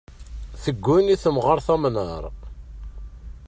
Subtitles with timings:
[0.63, 2.23] Tegguni temɣart amnar.